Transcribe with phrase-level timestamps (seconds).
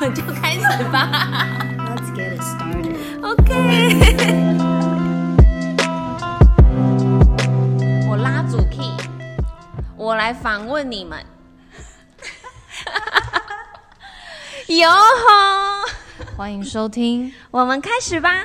[0.00, 1.26] 们 就开始吧。
[1.78, 2.96] Let's get it started.
[3.20, 3.42] OK。
[8.08, 8.92] 我拉主 key，
[9.96, 11.24] 我来访问你们。
[14.68, 15.84] 哟吼，
[16.36, 18.44] 欢迎收听，我们开始吧。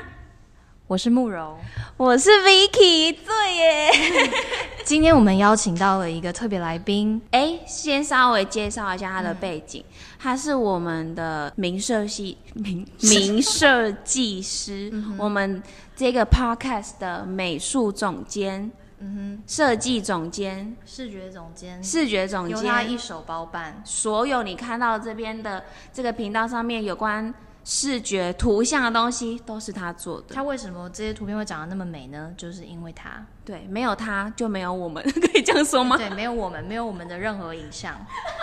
[0.88, 1.60] 我是慕容。
[1.98, 3.92] 我是 Vicky，对耶。
[4.86, 9.82] 今天我们邀请到了一个特别来宾，哎，先稍微介绍一下他的背景，
[10.20, 15.64] 他是我们的名设系名名设计师， 我们
[15.96, 18.70] 这个 podcast 的美术总监，
[19.00, 23.82] 嗯哼，设计总监、视觉总监，视觉总由他一，手包办。
[23.86, 25.64] 所有你看到这边的
[25.94, 27.34] 这个频道上面有关
[27.64, 30.36] 视觉图像的东西，都是他做的。
[30.36, 32.32] 他为什么这些图片会长得那么美呢？
[32.36, 35.96] 就是因为他，对，没有他就没有我们， 可以这样说吗？
[35.98, 37.96] 对，没有我们，没有我们的任何影像，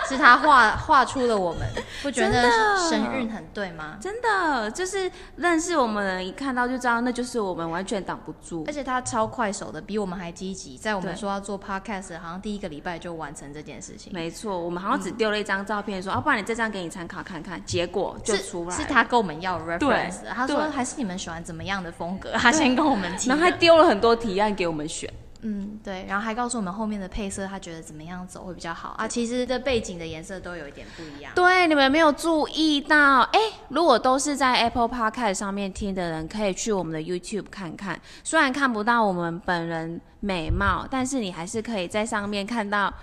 [0.09, 1.61] 是他画画出了我们，
[2.01, 2.49] 不觉得
[2.89, 3.97] 神韵很对吗？
[4.01, 8.73] 真的就是认识我们一看到就知道，那就是我们，完全挡不住而。
[8.73, 14.11] 且他超快手的，比我们还积极，在我们说要做 podcast，好像第一个礼拜就完成这件事情。
[14.13, 23.27] 没错，我们好像只丢了一张照片，说，啊，不然你这张给你参考看看，结果就是出来了是他跟我们要 reference，他说还是你们喜欢怎么样的风格， 他先跟我们提。
[23.27, 25.11] 然后还丢了很多提案给我们选。
[25.41, 29.05] 嗯，对，然后还告诉我们后面的配色，他觉得怎么样走会比较好啊。
[29.07, 31.33] 其实的背景的颜色都有一点不一样。
[31.35, 33.21] 对，你们没有注意到？
[33.33, 37.99] 哎，如果都是在 Apple Podcast 上面听的人，可以去我们的 YouTube 看看。
[38.23, 42.93] 虽然看不到我们本人美貌，但是你还是可以在上面看到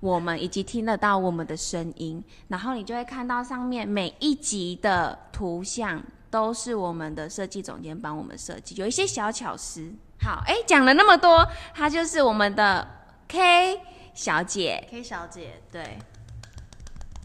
[0.00, 2.22] 我们，以及听得到我们的声音。
[2.48, 9.92] 然后你就会看到上面每一集的图像都是我们的设计总监帮我们设计，有一些小巧思。
[10.20, 12.86] 好，哎，讲了那么多，她就是我们的
[13.28, 13.80] K
[14.14, 14.86] 小姐。
[14.90, 15.98] K 小姐，对。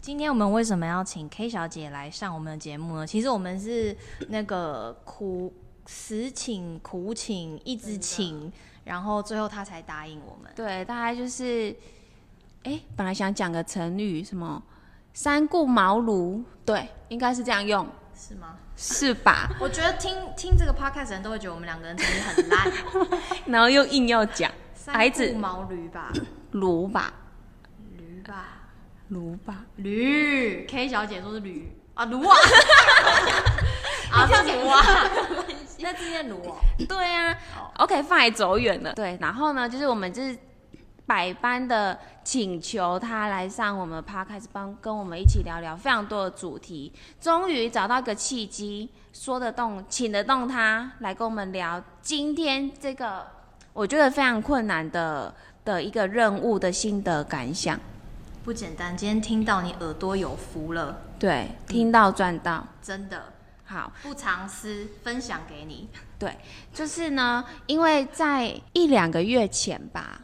[0.00, 3.06] 今天我们为什么要请 K 小姐来上我们的节目呢？
[3.06, 3.96] 其实我们是
[4.28, 5.52] 那个苦
[5.86, 8.52] 死请苦请，一直请，
[8.84, 10.52] 然后最后她才答应我们。
[10.54, 11.74] 对，大概就是，
[12.64, 14.62] 哎，本来想讲个成语，什么
[15.12, 18.56] “三顾茅庐”，对，应该是这样用，是吗？
[18.76, 19.48] 是吧？
[19.60, 22.72] 我觉得听听这个 podcast 的人都会觉得我们两个人成绩很烂，
[23.46, 24.50] 然后又硬要讲
[24.86, 26.10] 孩子三顾毛驴吧，
[26.52, 27.12] 炉吧，
[27.96, 28.46] 驴吧，
[29.08, 30.66] 炉吧，驴。
[30.66, 32.34] K 小姐说是驴啊，驴 啊，
[34.10, 34.80] 啊是驴啊，
[35.80, 36.56] 那今天驴哦。
[36.88, 37.36] 对啊。
[37.78, 38.92] OK，fine，走远了。
[38.94, 40.36] 对，然后呢，就是我们就是
[41.06, 53.26] 百般的请求他来上我们 podcast，帮跟我们一起聊聊非常多的主题，终于找到一个契机，说得动，请得动他来跟我们聊今天这个
[53.72, 55.34] 我觉得非常困难的
[55.64, 57.78] 的一个任务的心得感想。
[58.44, 62.66] 不简单，今天听到你耳朵有福了，对，听到赚到。
[62.82, 63.32] 真的
[63.64, 65.88] 好，不藏私，分享给你。
[66.18, 66.36] 对，
[66.72, 70.20] 就是呢，因为在一两个月前吧，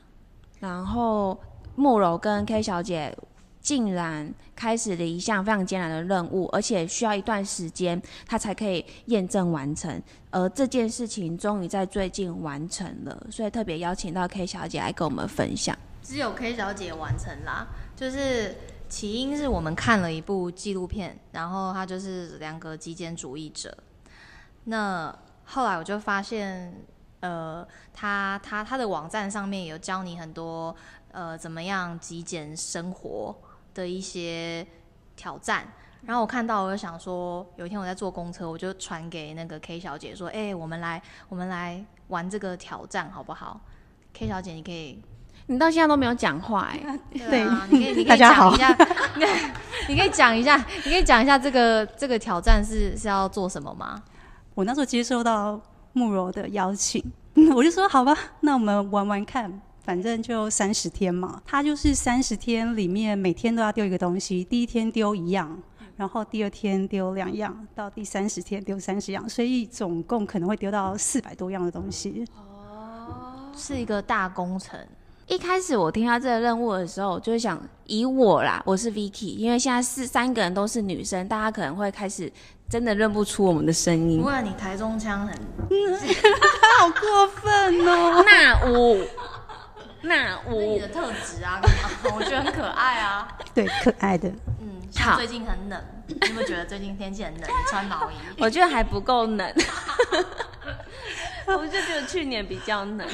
[0.61, 1.37] 然后
[1.75, 3.17] 慕柔跟 K 小姐
[3.61, 10.03] 竟然开始了一项非常艰难的任务，而且需要一段时间，她才可以验证完成。
[10.31, 15.77] 而这件事情终于在最近完成了，所以特别邀请到 K 小姐来跟我们分享。
[16.03, 18.57] 只有 K 小姐完成啦，就是
[18.89, 23.77] 起因是我们看了一部纪录片，然后她就是两个极简主义者。
[24.65, 26.75] 那后来我就发现，
[27.21, 30.75] 呃，他他他的网站上面有教你很多
[31.13, 33.35] 呃怎么样极简生活
[33.75, 34.67] 的一些
[35.17, 35.67] 挑战。
[36.07, 43.61] 然后我看到，我就想说，有一天我在坐公车，我就传给那个 K 小姐说：“哎、我们来，我们来玩这个挑战好不好
[44.15, 44.99] ？”K 小姐，你可以
[45.45, 48.75] 你到现在都没有讲话哎、 对啊，你可以，你可以讲一下，
[49.89, 54.03] 你可以讲一下，你可以讲一下这个这个挑战是是要做什么吗？
[54.55, 55.61] 我那时候接收到
[55.93, 57.03] 慕柔的邀请，
[57.55, 61.41] 我就说好吧，那我们玩玩看，反正就三十天嘛。
[61.45, 65.61] 他就是三十天里面每天都要丢一个东西，第一天丢一样，
[65.97, 72.25] 然后第二天丢两样，到第三十天丢三十样，所以总共可能会丢到四百多样的东西。
[72.37, 72.47] 哦
[73.53, 74.79] 是一个大工程，
[75.31, 77.57] 一开始我听到这个任务的时候，我就会想，
[77.87, 82.31] 以我啦，我是 Vicky，因为现在是三个人都是女生，大家可能会开始
[82.69, 84.25] 真的认不出我们的声音不。
[84.25, 85.33] 过你台中腔很，
[86.81, 88.25] 好过分哦！
[88.27, 89.07] 那我，
[90.03, 91.61] 那是你我的特质啊，
[92.13, 93.29] 我觉得很可爱啊。
[93.55, 94.29] 对，可爱的。
[94.61, 97.43] 嗯，好最近很冷，你有没有觉得最近天气很冷？
[97.43, 99.55] 你穿毛衣， 我觉得还不够冷，
[101.47, 103.07] 我就觉得去年比较冷。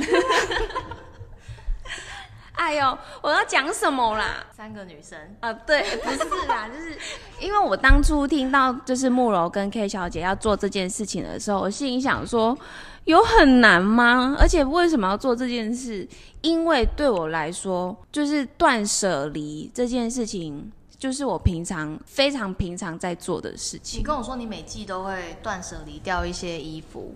[2.56, 4.44] 哎呦，我要讲什么啦？
[4.52, 6.98] 三个女生，啊，对， 不是啦，就是
[7.38, 12.56] 因为我当初听到就是慕柔跟 K 小姐要做这件事情的时候，我心里想说，
[13.04, 14.34] 有很难吗？
[14.38, 16.08] 而且为什么要做这件事？
[16.40, 24.02] 因为对我来说，就是断舍离这件事情，就是我平常非常平常在做的事情你情。
[24.02, 27.14] 跟我说你每季都会断舍离掉一些衣服，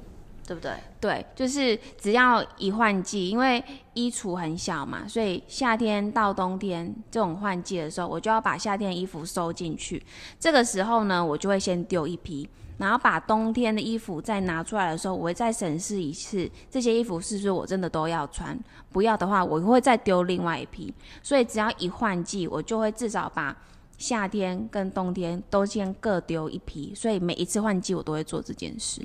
[0.51, 0.73] 对不对？
[1.01, 3.63] 对，就是只要一换季，因为
[3.95, 10.05] 衣橱很小嘛，所以夏天到冬天这种换季的时候，我就要把夏天的衣服收进去。
[10.41, 12.49] 这个时候呢，我就会先丢一批，
[12.79, 18.59] 然后把冬天的衣服再拿出来的时候，我会再审视一次这些衣服是不是我真的都要穿，
[18.91, 20.93] 不要的话，我会再丢另外一批。
[21.23, 23.57] 所以只要一换季，我就会至少把
[23.97, 26.93] 夏天跟冬天都先各丢一批。
[26.93, 29.01] 所以每一次换季，我都会做这件事。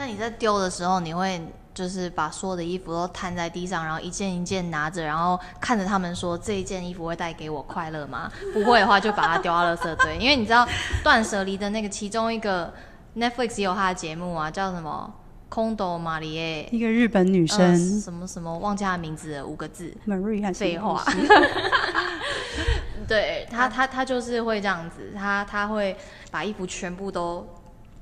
[0.00, 1.38] 那你在丢的时候，你会
[1.74, 8.32] 就是把所有的衣服都摊在地上，然后一件一件拿着，然后看着他们说这一件衣服会带给我快乐吗？
[8.54, 10.16] 不会的话，就把它丢到垃圾堆。
[10.16, 10.66] 因为你知道
[11.04, 12.72] 断舍离的那个其中一个
[13.14, 15.12] Netflix 也有他的节目啊，叫什么
[15.50, 16.66] 空斗玛丽耶。
[16.72, 19.94] 一个日本女呃生什么什么忘记她名字了，五个字。
[20.08, 21.04] Marie 还是废话
[23.06, 25.94] 对他，他他就是会这样子，他他会
[26.30, 27.46] 把衣服全部都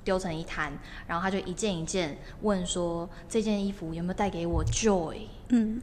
[0.08, 0.72] 丢成一摊，
[1.06, 5.18] 然后他就一件一件问说这件衣服有没有带给我 joy，
[5.50, 5.82] 嗯，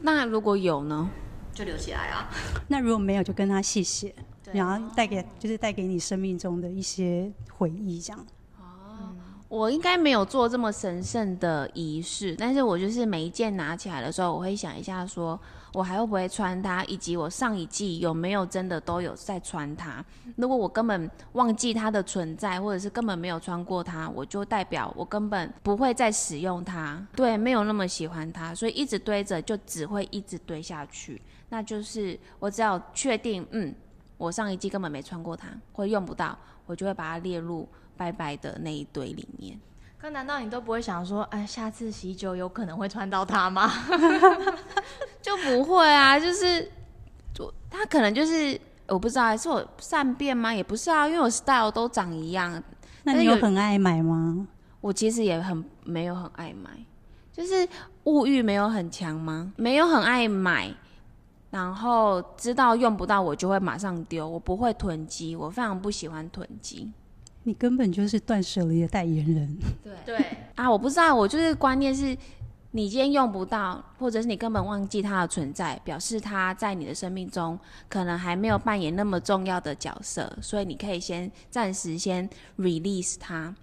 [0.00, 1.08] 那如果有呢？
[1.54, 2.28] 就留起来啊。
[2.66, 4.12] 那如果没有，就跟他谢谢，
[4.52, 8.26] 然后带给就是带给你生命中的一些回忆，这样。
[9.48, 15.40] 我应该没有做这么神圣的仪式，但是我就是每一件拿起来的时候，我会想一下说，
[15.72, 20.04] 我还会不会穿它，以及我上一季有没有真的都有在穿它。
[20.36, 31.20] 如果我根本忘记它的存在，或者是根本没有穿过它，我就代表我根本不会再使用它，对，没有那么喜欢它，所以一直堆着就只会一直堆下去。
[31.48, 33.74] 那就是我只要确定，嗯，
[34.18, 39.58] 我上一季根本没穿过它，或用不到，我就会把它列入拜拜的那一堆里面。
[40.02, 43.70] 可难道你都不会想说，哎，下次喜酒有可能会穿到它吗？
[45.22, 46.68] 就不会啊，就是
[47.38, 50.52] 我他可能就是我不知道，是我善变吗？
[50.52, 52.60] 也不是啊，因为我 style 都长一样。
[53.04, 54.44] 那你有很爱买吗？
[54.80, 56.70] 我其实也很没有很爱买，
[57.32, 57.68] 就是
[58.02, 59.52] 物欲没有很强吗？
[59.56, 60.74] 没有很爱买，
[61.50, 66.90] 然后知道用不到我就会马上丢，我不会囤积，我非常不喜欢囤积
[67.44, 69.58] 你根本就是断舍离的代言人。
[69.82, 70.70] 对对，啊！
[70.70, 72.16] 我不知道，我就是观念是。
[72.74, 83.54] 你今天用不到，或者是你根本忘记它的存在，表示它在你的生命中可能还没有扮演那么重要的角色，所以你可以先暂时先 release 它。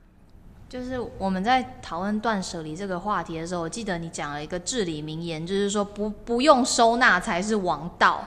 [0.69, 8.23] 就是我们在讨论断舍离这个话题的时候，我记得你讲了一个至理名言，就是说不不用收纳才是王道。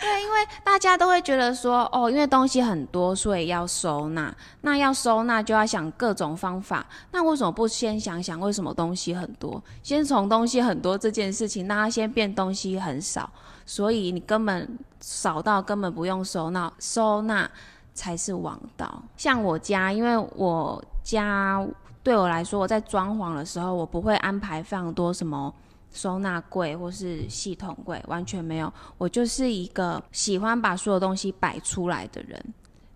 [0.00, 4.34] 对，因为大家都会觉得说，哦，因为东西很多，所以要收纳。
[4.62, 6.84] 那要收纳就要想各种方法。
[7.12, 9.62] 那为什么不先想想为什么东西很多？
[9.82, 13.30] 先从东西很多这件事情，让它先变东西很少。
[13.64, 17.48] 所以你根本少到根本不用收纳，收纳
[17.94, 19.02] 才是王道。
[19.16, 21.64] 像我家，因为我家
[22.02, 25.54] 对我来说，我在装潢的时候，我不会安排非常多什么。
[25.94, 32.44] 收纳柜或是系统柜完全没有，我就是一个喜欢把所有东西摆出来的人，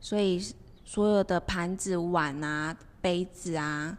[0.00, 0.44] 所以
[0.84, 3.96] 所有的盘子、碗啊、杯子啊，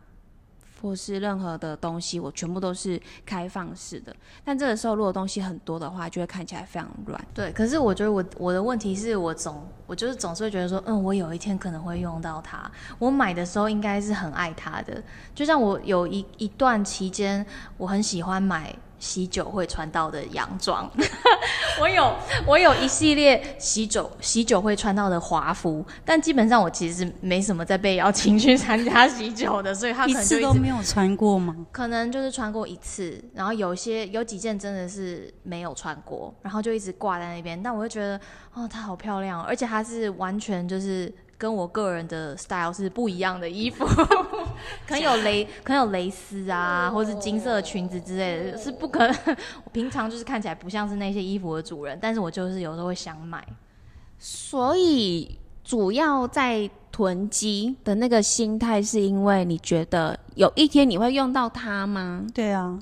[0.81, 4.13] 或是任何的东西，我全部都是开放式的。
[4.43, 7.27] 但这个时候，如果东西很多的话，就会看起来非常乱。
[7.33, 12.69] 对，可是我觉得我我的问题是我总我就是总是会觉得说，嗯，我有一天可能会用到它。
[12.97, 15.01] 我买的时候应该是很爱它的，
[15.33, 17.45] 就像我有一一段期间，
[17.77, 20.89] 我很喜欢买喜酒会穿到的洋装。
[21.81, 22.13] 我有
[22.45, 31.55] 我有一系列喜酒喜酒会穿到的华服，但基本上我其实没什么在被邀请去参加喜酒的，所以他可一能就一次都没有穿过吗？
[31.71, 37.61] 可能就是穿过一次，然后有一些有几件真的是没有穿过，然后就一直挂在那边。
[37.63, 38.19] 但我就觉得，
[38.53, 43.85] 哦，它好漂亮哦，而且它是完全就是跟我个人的 style 是不一样的衣服，
[44.85, 49.15] 可能有蕾，可能有蕾丝啊，或是金色的裙子之类的，是不可能。
[49.63, 53.41] 我平常就是看起来不像是那些衣服的主人，但是我就是有时候会想买。
[54.17, 62.27] 所以主要在囤积的那个心态，是因为你觉得有一天你会用到它吗？
[62.33, 62.77] 对啊，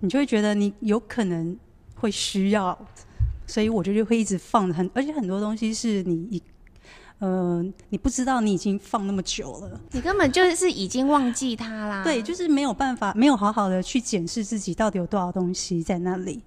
[0.00, 1.58] 你就会觉得你有可能
[1.94, 2.78] 会需要，
[3.46, 6.42] 所以我就会一直放很，而且很多东西是你一，
[7.18, 12.04] 呃，你不知道你已经放那么久了，你根本就是已经忘记它啦。
[12.04, 16.42] 对，就是没有办法，没有好好的去检视自己到底有多少东西在那里。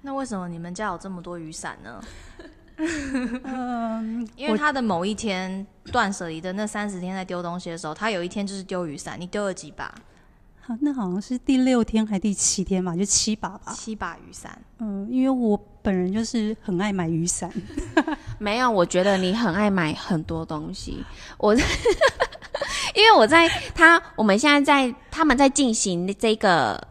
[0.00, 2.02] 那为什么你们家有这么多雨伞呢？
[3.44, 9.94] 嗯，因为他的某一天断舍离的那三十天在丢东西的时候，他有一天就是丢雨伞，你丢了几把？
[10.66, 13.72] 好，那好像是第六天还第七天吧，就七把吧。
[13.74, 14.58] 七把雨伞。
[14.78, 17.52] 嗯，因为我本人就是很爱买雨伞，
[18.40, 21.04] 没有，我觉得你很爱买很多东西。
[21.36, 21.54] 我
[22.96, 26.82] 因为我在他，我们现在在他们在进行这个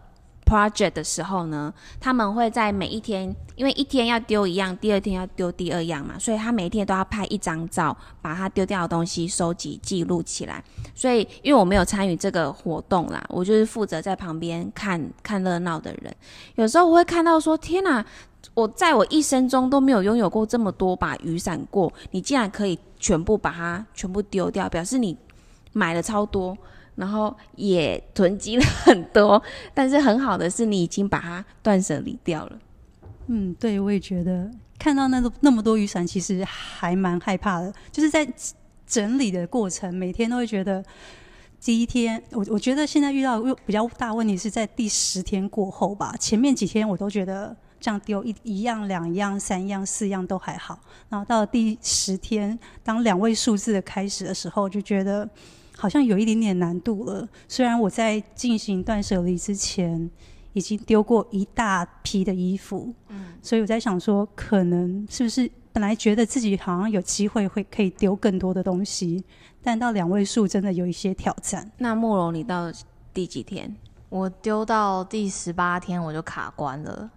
[0.46, 10.64] project 的时候呢，他们会在每一天，因为一天要丢一样，第二天要丢第二样嘛，所以他每一天都要拍一张照，把他丢掉的东西收集记录起来。
[10.94, 16.16] 所以，因为我没有参与这个活动啦，我就是负责在旁边看看热闹的人。
[16.56, 18.06] 有时候我会看到说：“天哪！
[18.54, 25.18] 我在我一生中都没有拥有过这么多把雨伞过，你竟然可以全部把它全部丢掉，表示你
[25.72, 26.56] 买了超多，
[26.96, 29.42] 然后也囤积了很多。
[29.74, 32.60] 但是很好的是，你已经把它断舍离掉了。
[33.28, 37.74] 嗯，对，我也觉得看到那个那么多雨伞，其实还蛮害怕的。
[37.92, 38.28] 就是在
[38.86, 40.84] 整理的过程，每天都会觉得，
[41.62, 46.14] 第一天我我觉得现在遇到比较大问题是在第十天过后吧。
[46.20, 55.28] 前面几天我都觉得这样丢一一样、两样、三样、四样都还好，然后到了第十天，当两位数字的开始的时候，就觉得
[55.78, 57.28] 好像有一点点难度了。
[57.48, 60.10] 虽然我在进行断舍离之前。
[60.56, 69.24] 已经丢过一大批的衣服，嗯，所以我在想说，可能是不是本来觉得自己好像有机会会可以丢更多的东西，
[69.64, 71.72] 但到两位数真的有一些挑战。
[71.80, 72.72] 那慕容，你到
[73.12, 73.76] 第几天？
[74.10, 77.10] 我丢到第十八天我就卡关了，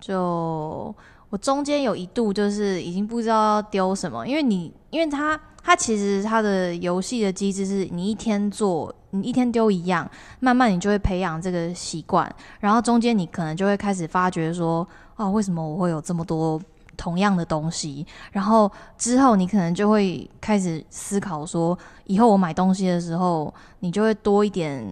[0.00, 0.92] 就
[1.30, 8.94] 我中间有一度就是已经不知道要丢什么，因为你因为它它其实它的游戏的机制是你一天做。
[9.12, 10.08] 你一天丢一样，
[10.38, 16.60] 慢慢你就会培养这个习惯，然后中间你可能就会开始发觉说，哦，为什么我会有这么多
[16.96, 18.06] 同样的东西？
[18.30, 24.86] 然后之后你可能就会开始思考说，以后我买东西的时候，你就会多一点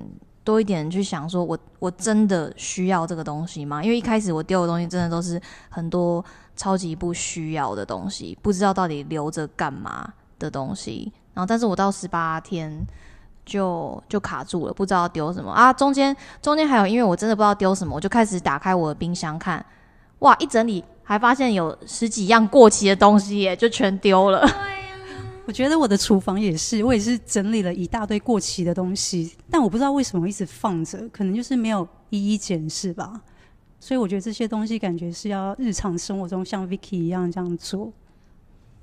[0.49, 3.85] 多一点去想说，我我真的需要这个东西吗？
[3.85, 5.39] 因为一开始我丢的东西真的都是
[5.69, 6.25] 很多
[6.57, 11.13] 超级不需要的东西，不知道到底留着干嘛的东西。
[11.35, 12.87] 然后，但是我到十八天。
[13.49, 15.73] 就就卡住了，不知道丢什么啊！
[15.73, 19.65] 中间中间还有，因为我真的不知道丢什么，我就开始打开我的冰箱看，
[20.19, 20.37] 哇！
[20.39, 24.47] 一整理还发现有十几样过期的东西耶，就全丢了。
[25.49, 33.19] 我觉得我的厨房也是，我也是整理了一大堆过期的东西，但我不知道为什么一直放着，可能就是没有一一检视吧。
[33.81, 37.91] 所以我觉得这些东西感觉是要日常生活中像 Vicky 一样这样做，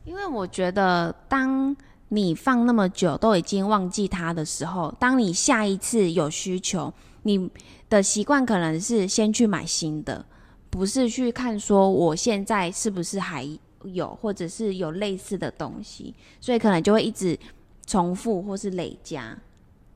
[0.06, 1.78] 因为我觉得当。
[2.10, 6.94] 你放那么久都已经忘记它的时候，当你下一次有需求，
[7.24, 7.50] 你
[7.90, 10.24] 的习惯可能是先去买新的，
[10.70, 13.44] 不是去看说我现在是不是还
[13.88, 17.38] 有，或者是有类似的东西，所以可能就会一直
[17.86, 19.38] 重复或是累加。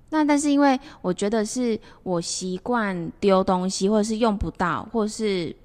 [0.10, 5.56] 那但是因为我觉得是我习惯丢东西，或者是用不到，或是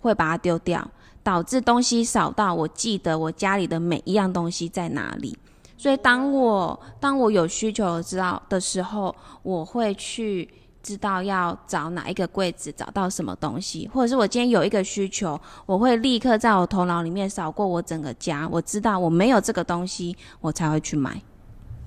[0.00, 0.86] 会把它丢掉，
[1.22, 5.36] 导致东西少到我记得我家里的每一样东西在哪里。
[5.76, 10.48] 所以，当我当我有需求知道的时候，我会去
[10.84, 21.20] 知道要找哪一个柜子，找到什么东西，或者是我今天有一个需求，我会立刻在我头脑里面扫过我整个家，我知道我没有这个东西，我才会去买。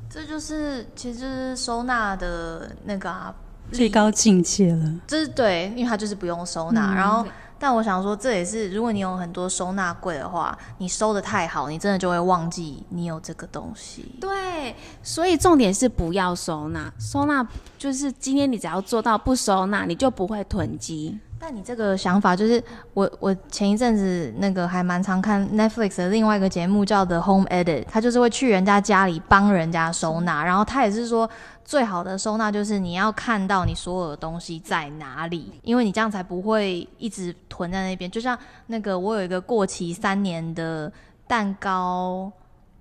[0.10, 3.34] 这就是，其实就是收纳的那个啊
[3.72, 4.96] 最高境界了。
[5.06, 7.24] 这是对，因为它就是不用收纳，然后。
[7.60, 14.16] 但我想说，这也是如果你有很多收纳柜的话，你收的太好，你真的就会忘记你有这个东西。
[14.22, 17.46] 对，所以重点是不要收纳，收纳
[17.78, 21.18] 就是今天你只要做到不收纳，你就不会囤积。
[21.40, 31.30] 但你这个想法就是，我我前一阵子那个还蛮常看 Netflix 的另外一个节目叫 The Home Edit，他就是会去人家家里帮人家收纳，然后他也是说。
[31.68, 38.10] 最好的收纳就是你要看到你所有的东西在哪里，因为你这样才不会一直囤在那边。
[38.10, 40.90] 就像那个我有一个过期三年的
[41.28, 42.32] 蛋糕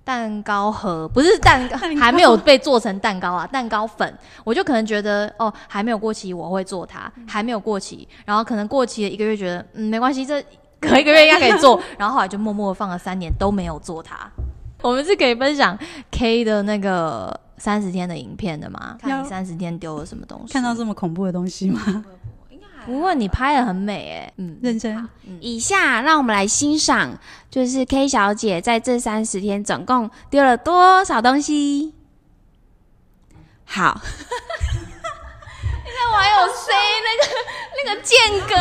[0.04, 10.40] 蛋糕盒，不是蛋糕，还没有被做成蛋糕啊，蛋糕粉，我就可能觉得哦还没有过期，我会做它，还没有过期，然后可能过期了一个月，觉得嗯没关系，这
[10.78, 14.30] 隔一个月应该可以做，然后后来就默默放了三年都没有做它。
[14.80, 15.76] 我们是可以分享
[16.12, 17.40] K 的那个。
[17.58, 18.96] 三十天的影片的吗？
[19.00, 20.52] 看你三十天丢了什么东西？
[20.52, 22.04] 看到这么恐怖的东西吗？
[22.86, 25.08] 不过你拍的很美哎，嗯，认真。
[25.40, 27.18] 以下让我们来欣赏，
[27.50, 31.92] 就是 K 小姐在这三十天总共丢了多少东西。
[33.64, 34.00] 好，
[34.70, 36.72] 你看我还有 C
[37.02, 37.24] 那个
[37.84, 38.16] 那个间
[38.48, 38.54] 隔。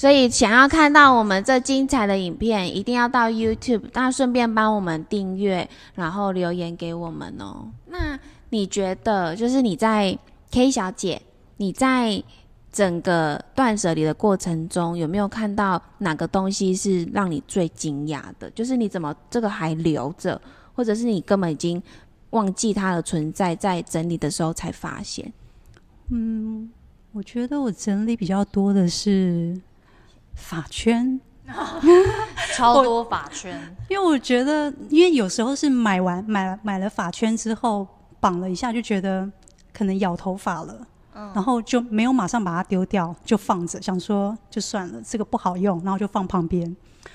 [0.00, 7.68] 所以想要看到我们这精彩的影片，一定要到 YouTube，那顺便帮我们订阅，然后留言给我们哦。
[7.84, 10.18] 那你觉得，就是你在
[10.50, 11.20] K 小姐，
[11.58, 12.24] 你在
[12.72, 18.48] 整个断舍离的过程中，有没有看到哪个东西是让你最惊讶的？
[18.52, 20.40] 就是你怎么这个还留着，
[20.74, 21.82] 或者是你根本已经
[22.30, 25.30] 忘记它的存在，在整理的时候才发现？
[26.08, 26.70] 嗯，
[27.12, 29.60] 我觉得我整理比较多的是
[30.34, 31.20] 发圈，
[32.56, 37.86] 超多发圈，因为我觉得，因为有时候是买完买买了发圈之后
[38.20, 39.30] 绑了一下，就觉得
[39.72, 40.86] 可能咬头发了，
[41.34, 46.64] 然后就没有马上把它丢掉，就放着，想说就算了，这个不好用，然后就放旁边，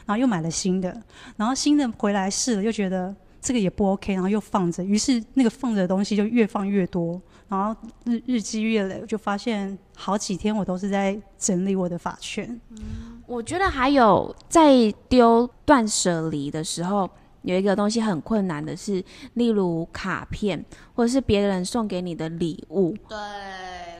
[0.06, 1.02] 然后又买了新的，
[1.38, 7.76] 然后新的回来试了，又觉得这个也不 OK，然后又放着，于是那个放着的东西就越放越多，然后
[8.06, 12.60] 日日积月累，我就发现好几天我都是在整理我的发圈。
[13.28, 17.10] 我觉得还有在丢断舍离的时候，
[17.44, 20.64] 有一个东西很困难的是，例如卡片
[20.96, 22.96] 或者是别人送给你的礼物。
[23.08, 23.18] 对，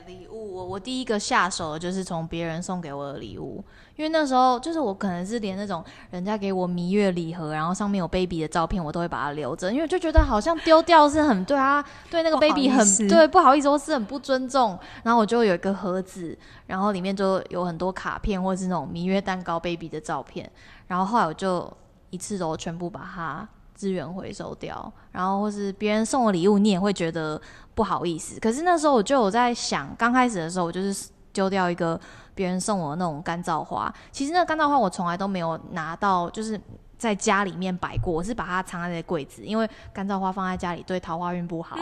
[0.06, 3.62] 礼物我我第一个下手的就是从别人送给我的礼物，
[3.96, 14.78] 因为那时候就是我可能是连那种人家给我蜜月礼盒，然后上面有 baby 的照片，我都会把它留着，因为就觉得好像丢掉是很对啊，对那个 baby 很思对不好意思，或是很不尊重。
[15.02, 20.48] 然后我就有一个盒子，然后里面就有很多卡片或者是那种蜜月蛋糕 baby 的照片，
[20.86, 21.70] 然后后来我就
[22.10, 27.40] 一次都全部把它资源回收掉，然后或是别人送我礼物，你也会觉得
[27.76, 28.40] 不好意思。
[28.40, 32.00] 可是那时候我就有在想，刚开始的时候我就是丢掉一个
[32.34, 36.60] 别人送我的那种干燥花，其实那干燥花我从来都没有拿到，就是。
[36.98, 41.76] 在家里面摆过，我是把它藏在那柜子，因为干燥花放在家里对桃花运不好。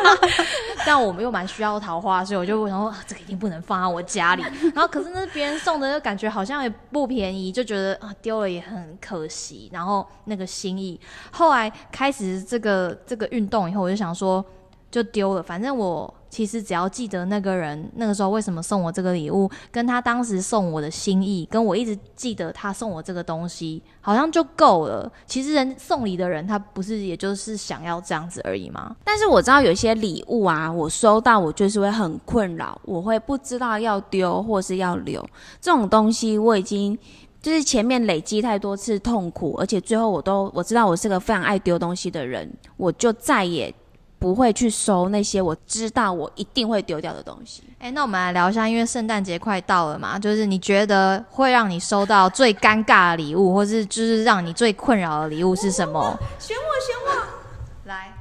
[0.86, 4.42] 但我们又蛮需要桃花，所以我就想说，啊这个一定不能放在我家里。
[4.74, 9.68] 然后可是那是别人送的，就感觉好像也不便宜，就觉得啊丢了也很可惜。
[9.72, 10.98] 然后那个心意，
[11.30, 14.44] 后来开始这个这个运动以后，我就想说
[14.90, 16.12] 就丢了，反正我。
[16.30, 25.10] 其实只要记得那个人那个时候为什么送我这个礼物，跟他当时送我的心意，跟我一直记得他送我这个东西，好像就够了。
[25.26, 28.96] 其实人送礼的人，他不是也就是想要这样子而已吗？
[29.04, 35.20] 但是我知道有些礼物啊，我收到我就是会很困扰，我会不知道要丢或是要留
[35.60, 36.96] 这种东西，我已经
[37.42, 43.74] 就是前面累积太多次痛苦，而且最后我都我知道我是个非常爱丢东西的人，我就再也
[44.20, 47.64] 不会去收那些我知道我一定会丢掉的东西。
[47.78, 56.16] 哎、那我们来聊一下，因为圣诞节快到了嘛，就是你觉得会让你收到最尴尬的礼物，或是就是让你最困扰的礼物是什么？
[56.38, 58.12] 选我，选我，来，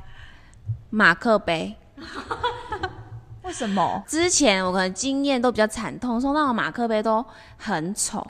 [0.89, 1.75] 马克杯。
[3.43, 4.01] 为什么？
[4.07, 7.25] 之前我可能经验都比较惨痛，收到的马克杯都
[7.57, 8.25] 很丑，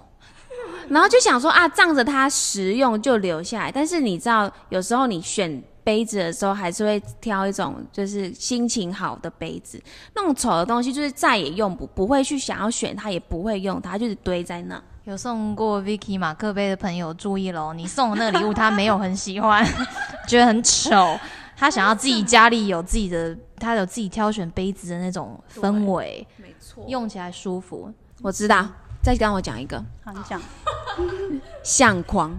[0.87, 3.71] 然后就想说啊，仗着它实用就留下来。
[3.71, 9.81] 但是你知道，有时候你选杯子的时候，还是会挑一种就是心情好的杯子。
[10.15, 14.81] 那种丑的东西，就是再也用不不会去想要选它，也不会用它，就是堆在那。
[15.05, 19.65] 有送过 Vicky 马克杯的朋友注意喽，你送的那个礼物他没有很喜欢，
[20.27, 21.17] 觉得很丑，
[21.57, 27.91] 他想要自己家里有自己的，他有自己挑选杯子的那种氛围，没错用起来舒服。
[28.21, 28.67] 我知道。
[29.01, 30.41] 再跟我讲一个好，你讲
[31.63, 32.37] 相框，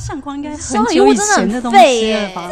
[0.00, 2.50] 相框应该收很久以礼物真的很前的东废耶西了吧？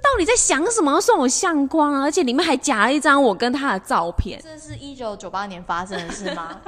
[0.00, 0.98] 到底在想什么？
[1.00, 4.40] 送我相框啊，而且里面还夹了一张我跟他的照片。
[4.42, 6.60] 这是一九九八年发生的事吗？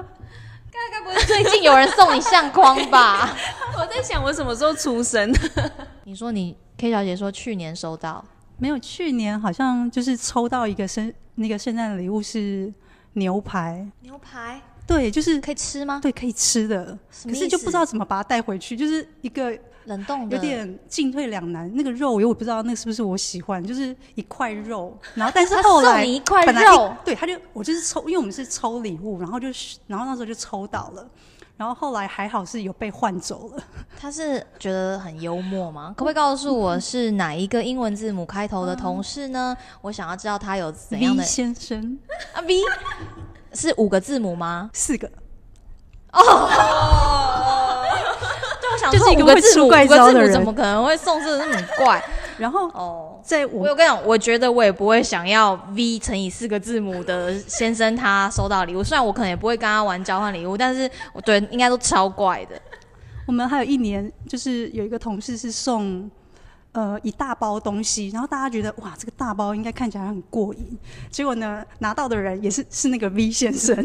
[0.70, 3.34] 该 该不会最近有人送你相框吧？
[3.80, 5.32] 我在想我什么时候出生？
[6.04, 8.22] 你说你 K 小姐说去年收到，
[8.58, 12.72] 没有，去年好像就是抽到一个圣那个圣诞礼物是
[13.14, 16.00] 牛排，牛排对，就是可以吃吗？
[16.02, 21.70] 对可以吃的，可是就不知道怎么把它带回去，就是一个冷冻的，有点进退两难。
[21.76, 31.08] 那个肉我也不知道那个是不是我喜欢，就是一块肉，然后但是后来一块肉对，他就我就是抽，因为我们是抽礼物，然后就是然后那时候就抽到了，
[31.56, 33.62] 然后后来还好是有被换走了。
[33.96, 35.94] 他是觉得很幽默吗？
[35.96, 39.56] 可不可以告诉我是哪一个英文字母开头的同事呢？
[39.82, 41.96] 我想要知道他有怎样 V 的先生
[42.34, 42.56] 啊 V
[43.52, 44.70] 是五个字母吗？
[44.72, 46.20] 四个， 对，
[48.72, 52.02] 我想就是一个说五个字母，会出怪五个字母招的人怎么可能会送这那么怪？
[52.38, 62.58] 然后哦，在我我有跟你讲，我觉得我也不会想要 V 乘以四个字母的先生他收到礼物，虽然我可能也不会跟他玩交换礼物，但是我对应该都超怪的。
[63.26, 66.10] 我们还有一年，就是有一个同事是送
[66.72, 70.78] 呃一大包东西，然后大家觉得哇这个大包应该看起来很过瘾，
[71.10, 73.76] 结果呢拿到的人也是是那个 V 先生，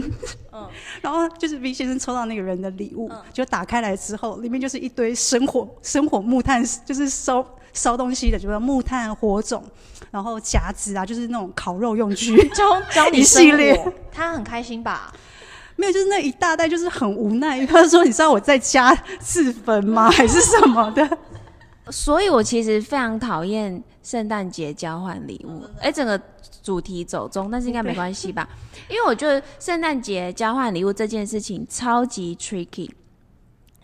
[0.51, 0.67] 嗯，
[1.01, 9.63] 然后就是 V 先生抽到那个人的礼物，就打开来之后，里面就是一堆生火生火木炭，就是烧烧东西的，就是木炭火种，
[10.11, 13.93] 然后夹子啊，就是那种烤肉用具，教教你一系列。
[14.11, 15.11] 他很开心吧？
[15.77, 17.65] 没有，就是那一大袋，就是很无奈。
[17.65, 20.09] 他说：“你知道我在家自焚吗？
[20.09, 21.05] 还是什么的
[21.91, 25.63] 所以我其实非常讨厌圣诞节交换礼物。
[25.79, 26.19] 哎、整个
[26.63, 28.47] 主题走中，但是应该没 关系吧？
[28.89, 32.89] 因为我觉得圣诞节交换礼物这件事情超级 tricky。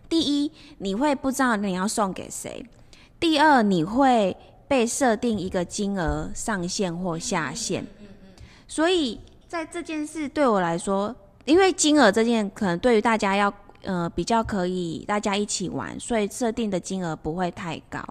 [0.09, 2.65] 第一，你会不知道你要送给谁；
[3.19, 4.35] 第二，你会
[4.67, 7.85] 被设定一个金额上限或下限。
[8.67, 18.03] 所以在这件事对我来说，因为金额这件可能对于大家要呃比较可以大家一起玩，所以设定的金额不会太高。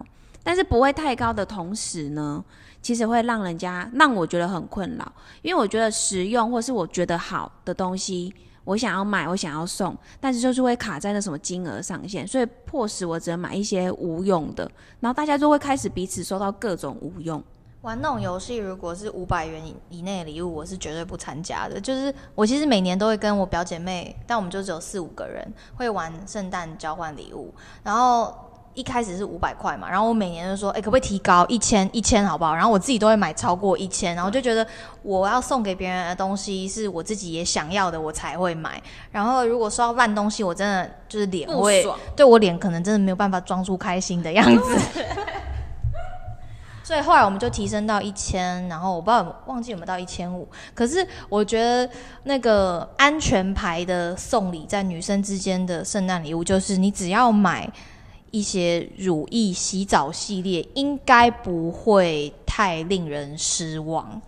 [0.42, 2.42] 但是不会太高的同时呢，
[2.80, 8.32] 其实会让人家让我觉得很困扰，因为我觉得实用或是我觉得好的东西，
[8.64, 14.68] 我想要买，我想要送，但是就是会卡在那什么金额上限，所以迫使我只能买一些无用的，
[15.00, 17.42] 然后大家就会开始彼此收到各种无用。
[17.82, 21.80] 玩那种游戏，如果是五百元以以内的礼物，我是绝对不参加的。
[21.80, 28.34] 就是我其实每年都会跟我表姐妹，但我们就只有四五个人会玩圣诞交换礼物，然后。
[28.72, 32.54] 一开始是五百块嘛，然后我每年就说，哎、可不可以提高一千一千好不好？
[32.54, 34.64] 然后我自己都会买超过一千，然后就觉得
[35.02, 38.80] 我要送给别人的东西是我自己也想要的，我才会买。
[39.10, 44.78] 然后如果收到烂东西，我真的就是脸会，对我脸可能真的没有办法装出开心的样子。
[46.90, 50.48] 所以后来我们就提升到一千，然后我不知道忘记有没有到一千五。
[50.74, 51.88] 可是我觉得
[52.24, 57.72] 那个安全牌的送礼，在女生之间的圣诞礼物，就是你只要买
[58.32, 64.20] 一些乳液洗澡系列，应该不会太令人失望。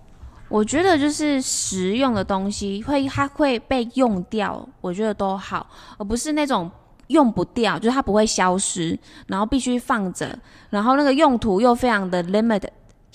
[0.49, 5.67] 我觉得就是实用的东西会它会被用掉，我觉得都好，
[5.99, 6.71] 而不是那种
[7.13, 8.99] 用不掉，就是它不会消失，
[9.29, 10.37] 然后必须放着，
[10.71, 12.65] 然后那个用途又非常的 limit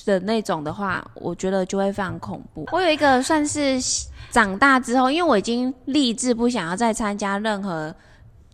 [0.05, 2.65] 的那种的话，我觉得就会非常恐怖。
[2.71, 3.77] 我有一个算是
[4.31, 7.93] 长大之后，因为我已经立志不想要再参加任何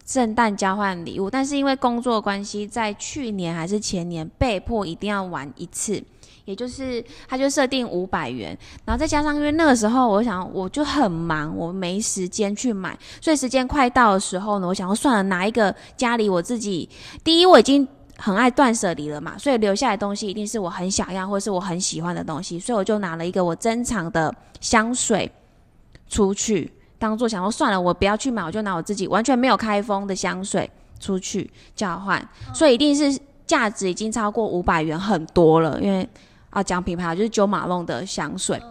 [0.05, 6.03] 圣诞交换礼物，但是因为工作关系，在去年还是前年被迫一定要玩一次。
[6.45, 16.89] 也就是，他就设定五百元，然后再加上因为那个时候，我想我就很忙，我没时间去买，所以时间快到的时候呢，我想要算了，拿一个家里我自己，
[17.23, 25.31] 第一我已经很爱断舍离了嘛，所以留下来的东西一定是我很想要或是我很喜欢的东西，所以我就拿了一个我珍藏的香水
[26.09, 32.21] 出去，当做想说算了，我不要去买，我就拿我自己完全没有开封的香水出去交换，
[32.53, 36.05] 所以一定是价值已经超过五百元很多了，因为。
[36.53, 38.61] 啊，讲品牌就是九马龙的香水。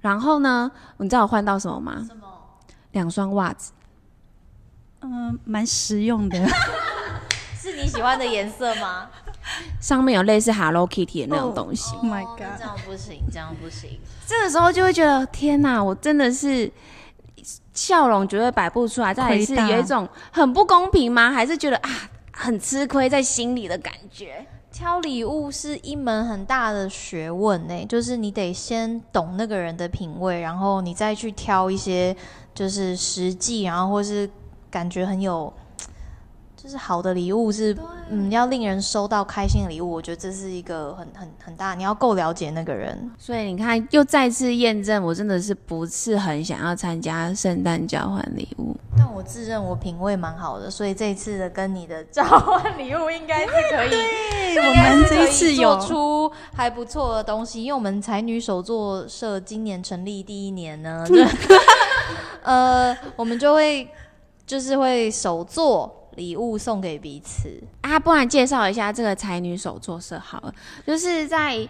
[0.00, 2.04] 然后呢，你知道我换到什么吗？
[2.06, 2.26] 什么？
[2.92, 3.72] 两双袜子。？”
[5.02, 6.38] 嗯，蛮实用的。
[7.56, 9.08] 是你喜欢的颜色吗？
[9.80, 11.94] 上面有类似 Hello Kitty 的那种东西。
[11.96, 13.98] Oh my 哦 god 这样不行，这样不行。
[14.26, 16.70] 这个时候就会觉得天哪，我真的是
[17.72, 19.12] 笑容绝对摆不出来。
[19.12, 21.30] 再来是有一种很不公平吗？
[21.30, 21.90] 还是觉得啊
[22.32, 24.46] 很吃亏在心里的感觉？
[24.72, 32.16] 挑礼物是一门很大的学问呢，就是你得先懂那个人的品味，然后你再去挑一些
[32.54, 34.30] 就是实际，然后或是
[34.70, 35.52] 感觉很有。
[36.70, 37.76] 就是好的礼物是，
[38.10, 43.10] 嗯，要令人收到开心的礼物，我觉得这是一个很很很大，你要够了解那个人。
[43.18, 48.76] 所以你看，又再次验证我真的是不是很想要参加圣诞交换礼物。
[48.96, 61.16] 但我自认我品味蛮好的，所以这一次的跟你的 交换礼物应该是可以，对，我们这一次有做出还不错的东西，因为我们才女手作社今年成立第一年呢， 就
[62.44, 63.88] 呃，我们就会
[64.46, 67.48] 就是会手做礼物送给彼此。
[67.80, 70.54] 啊，不然介绍一下这个才女手作社好了。
[70.86, 71.68] 就是在一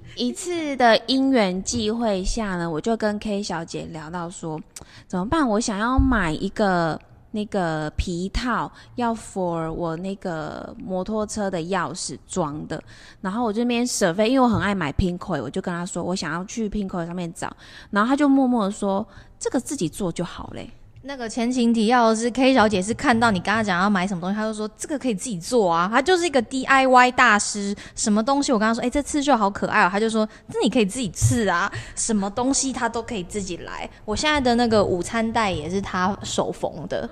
[0.16, 4.58] 一次的因缘际会下呢，我就跟 K 小姐聊到说，
[5.06, 5.46] 怎么办？
[5.46, 6.98] 我想要买一个
[7.32, 12.82] 那个皮套，要 for 我那个摩托车的钥匙装的。
[13.20, 17.54] 然后我这边舍费，因为我很爱买 Pinkoi，我就跟她说，我想要去 Pinkoi 上面找。
[17.90, 19.06] 然后她就默默的说，
[19.38, 20.70] 这个自己做就好嘞。
[21.04, 27.74] 那个前情提要的是，K 小姐是看到你跟她讲要买什么东西，她就说这个可以自己做啊，她就是一个 DIY 大师。
[27.96, 33.88] 什么东西我跟她说，哎、这刺绣好可爱哦，她就说这你可以自己刺啊，什么东西她都可以自己来。
[34.04, 37.10] 我现在的那个午餐袋也是她手缝的，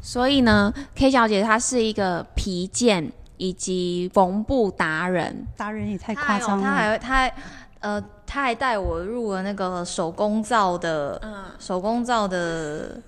[0.00, 5.46] 所以呢，K 小姐她是一个皮件以及缝布达人。
[5.54, 6.64] 达人也太夸张了。
[6.64, 7.34] 她还他还
[7.82, 13.00] 呃，他还带我入了那个手工皂的嗯，手工皂的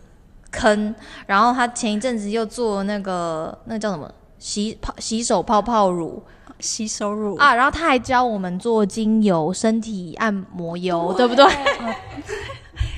[0.51, 0.95] 坑，
[1.27, 6.23] 然后他前一阵子又做那个那个叫什么洗泡洗手泡泡乳
[6.61, 11.45] 洗手乳啊，然后他还教我们做精油身体按摩油，对不对？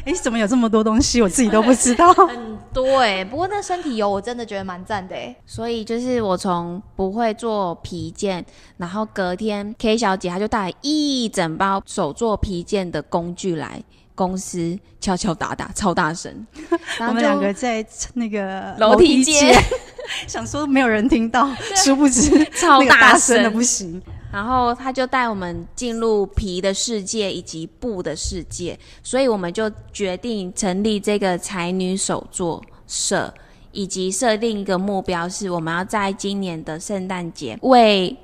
[0.07, 2.13] 哎，怎么有这么多东西，我自己都不知道。
[2.15, 8.45] 很多哎、不过那身体油我真的觉得蛮赞的哎、所以就是我从不会做皮件，
[8.77, 13.83] 然后隔天 K 小姐她就带了一整包手做皮件的工具来
[14.15, 16.47] 公司敲敲打打，超大声。
[17.01, 19.63] 我们两个在那个楼梯间间，
[20.29, 24.01] 想说没有人听到，殊不知超大大声的不行。
[24.37, 33.33] 然后他就带我们进入皮的世界以及布的世界，所以我们就决定成立这个才女手作社，
[33.73, 38.15] 以及设定一个目标，是我们要在今年的圣诞节为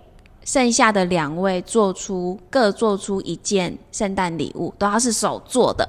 [0.44, 5.88] 剩下的两位做出各做出一件圣诞礼物，都要是手做的。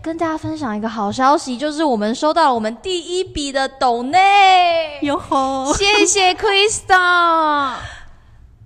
[0.00, 7.74] 跟大家分享一个好消息，就是我们收到了我们第一笔的抖内，哟吼，谢谢 Crystal。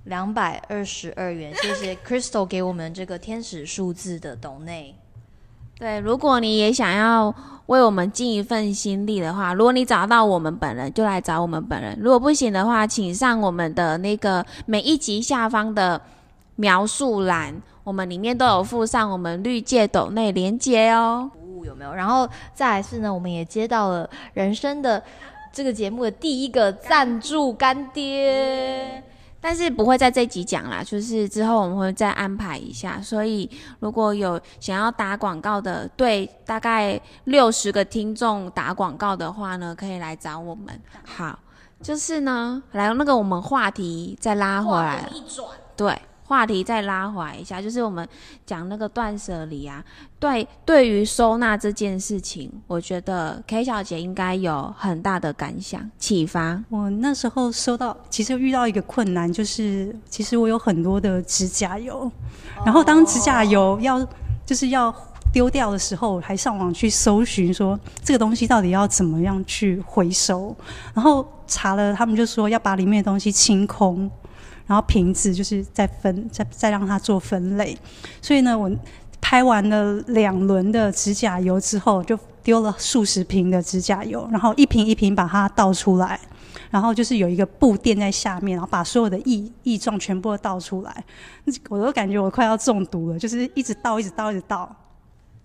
[0.08, 4.94] 两百二十二元，谢谢 Crystal 给我们这个天使数字的抖内。
[5.78, 7.32] 对，如果你也想要
[7.66, 16.00] 为我们尽一份心力的话，如果你找到我们本人，就来找我们本人；如果不行的话，请上我们的那个每一集下方的
[16.56, 21.30] 描述栏，我们里面都有附上我们绿界斗内连接哦。
[21.32, 21.94] 服务有没有？
[21.94, 25.00] 然后再来是呢，我们也接到了人生的
[25.52, 29.04] 这个节目的第一个赞助干爹。
[29.40, 33.00] 但是不会在这集讲啦，就是之后我们会再安排一下。
[33.00, 33.48] 所以
[33.80, 40.80] 如果有想要打广告的，对大概六十个听众打广告的话呢，可以来找我们。
[41.04, 41.38] 好，
[41.80, 45.46] 就是呢，来那个我们话题再拉回来，一转，
[45.76, 48.06] 对，话题再拉回来一下，就是我们
[48.44, 49.82] 讲那个断舍离啊。
[50.20, 56.62] 对，对于收纳这件事情，我觉得 K 小姐应该有很大的感想、启发。
[56.68, 62.12] 我那时候收到，其实遇到一个困难，就是其实我有很多的指甲油，
[62.62, 64.06] 然后当指甲油要
[64.44, 64.94] 就是要
[65.32, 70.54] 丢掉的时候，还上网去搜寻说这个东西到底要怎么样去回收，
[70.92, 74.10] 然后查了，他们就说要把里面的东西清空，
[74.68, 77.76] 然后瓶子就是再分，再再让它做分类，
[78.22, 78.70] 所以呢，我
[79.20, 86.20] 拍完了两轮的指甲油之后，就丢了数十瓶的指甲油，然后一瓶一瓶把它倒出来，
[86.70, 91.04] 然后就是有一个布垫在下面，然后把所有的异异状全部都倒出来，
[91.70, 94.70] 我都感觉我快要中毒了，就是一直倒，一直倒，一直倒。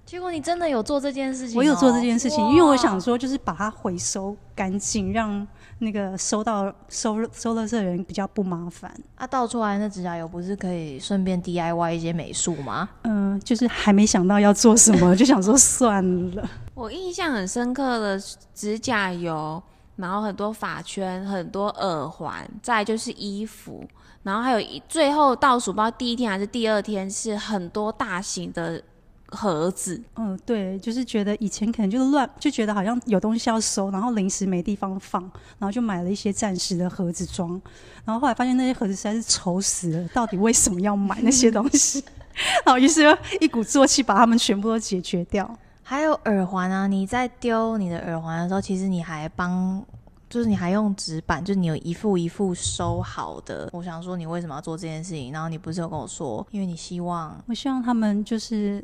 [0.06, 1.60] 结果你真的有做这件事情、哦？
[1.60, 5.48] 我有做这件事情，因为我想说，就是把它回收干净，让
[5.84, 8.92] 那个收到收收垃圾的人比较不麻烦。
[9.16, 12.90] 啊，倒出来那指甲油不是可以顺便 DIY 一些美术吗？
[13.04, 16.50] 嗯、就是还没想到要做什么，就想说算了。
[16.74, 18.20] 我印象很深刻的
[18.54, 19.62] 指甲油，
[19.98, 23.88] 然后很多发圈、很多耳环，再就是衣服，
[24.24, 28.82] 然后还有一最后倒数，不知道第一天还是第二天，是很多大型的
[29.34, 30.02] 盒子。
[30.16, 35.22] 嗯，对，就是觉得以前可能就是乱，就觉得好像有东西要收，然后临时没地方放，
[35.60, 37.50] 然后就买了一些暂时的盒子装，
[38.06, 42.04] 然后后来发现那些盒子实在是丑死了，到底为什么要买那些东西？
[42.66, 45.58] 然后于是就一鼓作气把它们全部都解决掉。
[45.84, 49.84] 还有耳环啊，你在丢你的耳环的时候，其实你还帮，
[50.30, 53.70] 就是你还用纸板，就是你有一副一副收好的。
[53.74, 55.32] 我想说，你为什么要做这件事情？
[55.32, 58.84] 然后你不是有跟我说，因为你希望我希望他们就是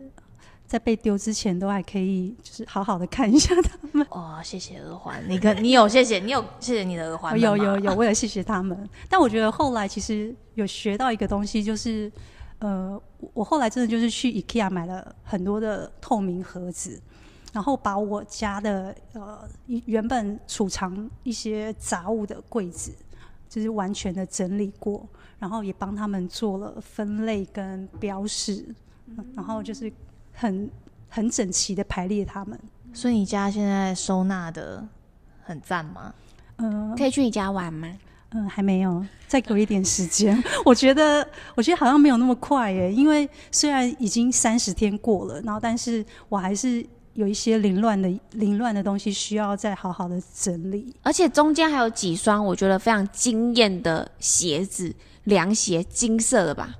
[0.69, 4.05] 在被丢之前都还可以，就是好好的看一下他们。
[4.11, 8.87] 哦，谢谢耳环，你跟你有谢谢，你有谢谢你的耳环有有有，我也谢谢他们。
[9.09, 12.11] 但我觉得后来其实有学到一个东西，就是
[12.59, 13.01] 呃，
[13.33, 17.01] 我后来真的就是去 IKEA 买了很多的透明盒子，
[17.51, 22.93] 然后把我家的呃原本储藏一些杂物的柜子，
[23.49, 25.03] 就是完全的整理过，
[25.39, 28.63] 然后也帮他们做了分类跟标识，
[29.07, 29.91] 嗯然后就是
[30.39, 30.69] 很
[31.09, 32.57] 很整齐的排列他们。
[32.93, 34.87] 所以你家现在收纳的
[35.43, 36.13] 很赞吗？
[36.57, 37.87] 嗯、可以去你家玩吗？
[38.31, 40.41] 嗯，还没有，再给我一点时间。
[40.63, 50.93] 我觉得，我觉得好像没有那么快耶，因为虽然已经三十天过了，然后但是我还是有一些凌乱的凌乱的东西需要再好好的整理。
[51.01, 56.75] 而且中间还有几双我觉得非常惊艳的鞋子，凉鞋，金色的吧？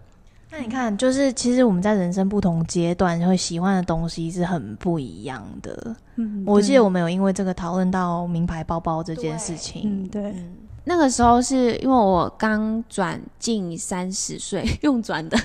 [0.52, 5.96] 那你看，就是其实我们在人生不同阶段会喜欢的东西是很不一样的。
[6.16, 9.84] 嗯，我记得我们有因为这个讨论到名牌包包这件事情。
[9.86, 15.38] 嗯对，嗯，那个时候是因为我刚转进三十岁， 用转的，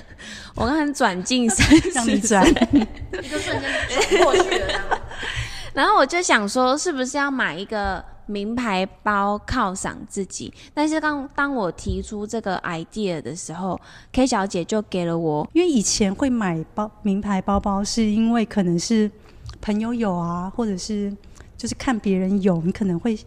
[0.55, 2.67] 我刚转进三十转岁，
[3.23, 3.71] 一个瞬间
[4.09, 5.01] 就过去了，
[5.75, 10.51] 然后我就想说，是不是要买一个名牌包犒赏自己？
[10.73, 13.79] 但是刚当我提出这个 idea 的时候
[14.13, 19.11] ，K 小姐就给了我因为以前会买包名牌包包，是因为可能是
[19.61, 21.13] 朋友有啊，或者是
[21.57, 23.19] 就是看别人有，你可能会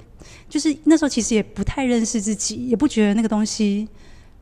[0.49, 3.87] 就是那时候其实也不太认识自己，也不觉得那个东西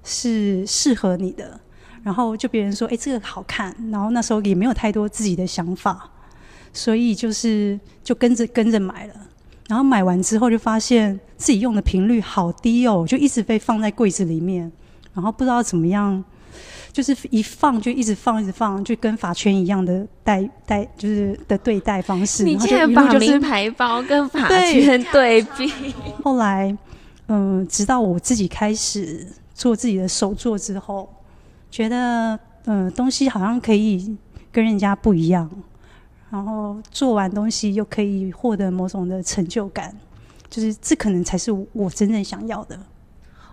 [0.05, 1.61] 是适合你的，
[2.05, 6.09] 然后就别人说哎、这个好看，然后那时候也没有太多自己的想法，
[6.77, 9.15] 所以就是就跟着跟着买了。
[9.69, 14.71] 然后买完之后就发现自己用的频率好低哦，就一直被放在柜子里面，
[15.13, 16.23] 然后不知道怎么样，
[16.93, 22.45] 就是一放就一直放，一直放，就跟法圈一样的待待，就是的对待方式。
[22.45, 25.73] 你竟然把名牌包跟法圈对比，
[26.23, 26.73] 后来，
[27.27, 31.13] 嗯、直到我自己开始做自己的手作之后，
[31.73, 34.17] 觉得，嗯、东西好像可以
[34.53, 35.51] 跟人家不一样，
[36.29, 39.97] 然后做完东西又可以获得某种的成就感，
[40.51, 42.79] 就是这可能才是我真正想要的。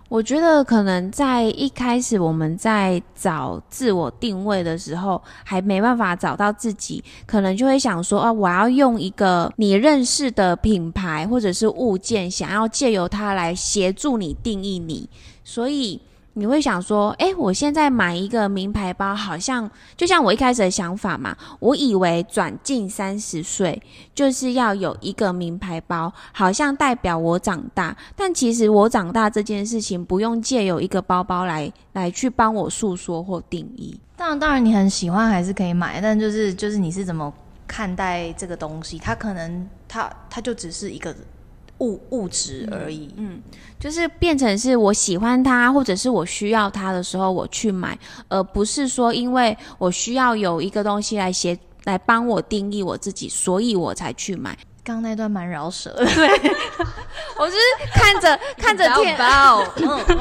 [0.08, 15.08] 我觉得可能在一开始我们在找自我定位的时候，还没办法找到自己，可能就会想说啊，我要用一个你认识的品牌或者是物件，想要借由它来协助你定义你，
[15.44, 16.00] 所以。
[16.36, 21.36] 你会想说，诶，我现在买一个名牌包，好像就像我一开始的想法嘛。
[21.60, 23.80] 我以为转进三十岁
[24.14, 27.96] 就是要有一个名牌包，好像代表我长大。
[28.16, 33.98] 但其实我长大这件事情，不用借由一个包包来来去帮我诉说或定义。
[34.16, 37.32] 当然，当然你很喜欢还是可以买，但就是就是你是怎么
[37.66, 38.98] 看待这个东西？
[38.98, 41.14] 它可能它它就只是一个
[41.78, 43.12] 物物质而已。
[43.16, 43.40] 嗯，
[43.78, 54.56] 就是变成是我喜欢它，或者是我需要它的时候我去买，而不是说因为我需要有一个东西来协来帮我定义我自己，所以我才去买。
[54.82, 56.04] 刚刚那段蛮饶舌的，
[57.38, 57.58] 我就是
[57.94, 60.16] 看着看着天，包，嗯 嗯，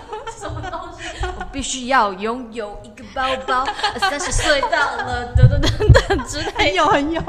[0.38, 1.26] 什么东西？
[1.38, 3.66] 我必须要拥有一个包包，
[3.98, 6.72] 三十岁到了，等等等等之类的。
[6.76, 7.20] 有很有，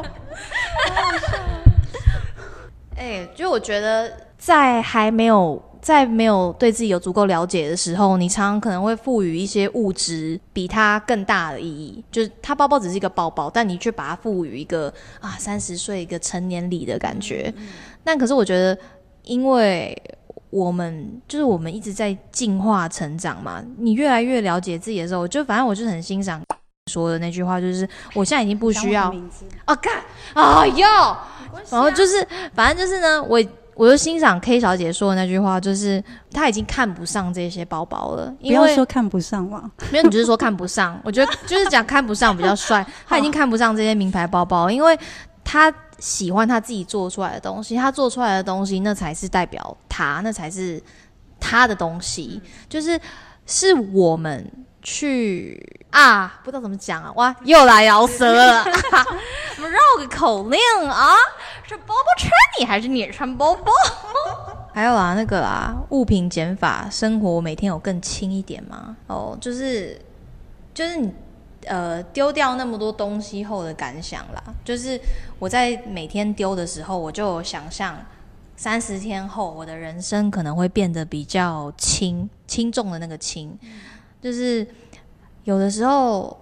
[2.98, 12.04] 哎、就我觉得，在还没有在没有对自己有足够了解的时候，你常常可能会赋予一些物质比它更大的意义。
[12.12, 17.54] 就是它包包只是一个包包，但你却把它赋予一个啊三十岁一个成年礼的感觉。
[18.04, 18.78] 但可是我觉得，
[19.24, 19.96] 因为
[20.50, 26.42] 我们就是我们一直在进化成长嘛，你越来越了解自己的时候，就反正我就是很欣赏
[26.88, 29.46] 说的那句话，就是我现在已经不需要名字。
[29.66, 29.94] 啊，干，
[30.34, 30.86] 哎呦，
[31.70, 33.44] 然后就是，反正就是呢，我
[33.76, 44.98] 我就欣赏 K 小姐说的那句话，就是她已经看不上这些包包了，不要说看不上嘛，没有，你就是说看不上， 我觉得就是讲看不上比较帅，她已经看不上这些名牌包包，因为
[45.44, 50.82] 她喜欢她自己做出来的东西，她做出来的东西那才是代表她，那才是
[51.40, 53.00] 她的东西，就是
[53.46, 54.44] 是我们。
[54.90, 58.64] 去啊，不知道怎么讲啊，哇，又来饶舌了，
[59.58, 60.58] 我们绕个口令
[60.90, 61.14] 啊，
[61.68, 63.74] 是包包穿你还是你穿包包？
[64.74, 68.96] 还有啊，那个啊，物品减法，生活每天有更轻一点吗？
[69.08, 70.00] 哦，就是
[70.74, 71.12] 就是你
[71.66, 74.98] 呃丢掉那么多东西后的感想啦，就是
[75.38, 77.98] 我在每天丢的时候，我就想象
[78.56, 83.58] 三十天后我的人生可能会变得比较轻轻重的那个轻，
[84.22, 84.68] 就是
[85.44, 86.38] 有的时候，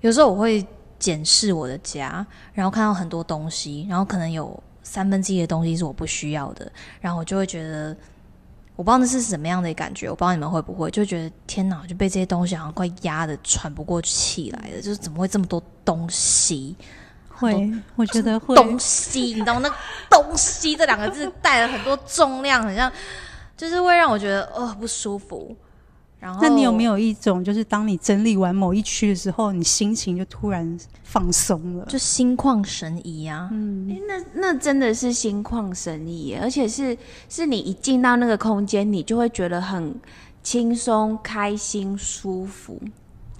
[0.00, 0.66] 有时候我会
[0.98, 7.96] 检视我的家，然后看到很多东西，然后可能有三分之一的东西是我不需要的，然后我就会觉得，
[8.76, 16.76] 我不知道那是什么样的感觉，我不知道你们会不会，就觉得天哪，就被这些东西好像快压的喘不过气来了，就是怎么会这么多东西？
[17.28, 18.54] 会，我觉得会。
[18.54, 19.60] 东西，你知道吗？
[19.62, 19.74] 那
[20.08, 22.90] “东西”这两个字带了很多重量，很像，
[23.54, 25.54] 就是会让我觉得哦不舒服。
[26.18, 31.84] 然后，那你有没有一种，就是当你整理完某一区的时候，你心情就突然放松了？
[31.84, 33.48] 就心旷神怡啊？
[33.52, 36.96] 嗯，那那真的是心旷神怡耶，而且是
[37.28, 39.94] 是你一进到那个空间，你就会觉得很
[40.42, 42.80] 轻松、开心、舒服。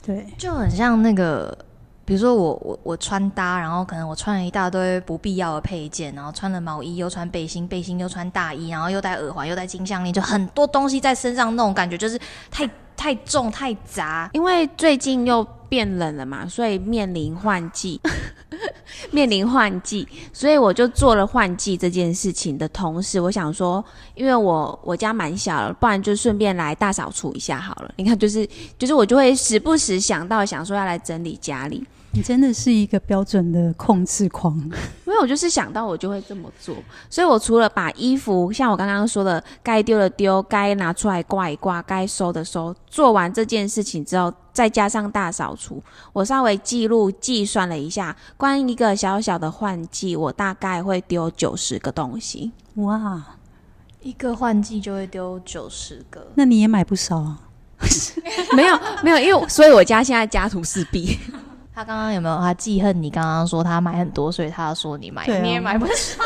[0.04, 1.56] 对，就很像那个，
[2.06, 12.16] 比如说我我我穿搭，然后可能我穿了一大堆不必要的配件，然后穿了毛衣，又穿背心，背心又穿大衣，然后又戴耳环，又戴金项链，就很多东西在身上，那种感觉就是
[12.50, 14.30] 太 太重太杂。
[14.32, 18.00] 因为最近又变冷了嘛，所以面临换季，
[19.10, 23.84] 面临换季，所以我就做了换季这件事情的同时，我想说，
[24.14, 27.90] 因为我我家蛮小了，不然就顺便来大扫除一下好了。
[27.96, 28.48] 你看，就是
[28.78, 34.58] 就是我就会时不时想到想说要来整理家里，你真的是一个标准的控制狂。
[35.04, 36.76] 因为我就是想到我就会这么做，
[37.08, 45.82] 所以我除了把衣服像我刚刚说的该丢的丢，该拿出来挂一挂，该收的收，做完这件事情之后，再加上大扫除，
[46.12, 52.52] 我稍微记录计算了一下，关于一个小小的换季，我大概会丢九十个东西。
[52.74, 53.24] 哇，
[54.02, 57.40] 一个换季就会丢九十个，那你也买不少啊。
[58.56, 61.18] 没有没有，因为所以我家现在家徒四壁。
[61.76, 63.10] 他刚刚有没有他记恨你？
[63.10, 66.24] 刚刚说他买很多，所以他说你买，啊你也买不少。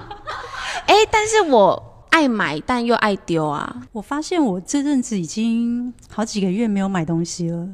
[0.88, 3.82] 哎、但是我爱买，但又爱丢啊。
[3.92, 7.68] 我发现我这阵子已经好几个月没有买东西了，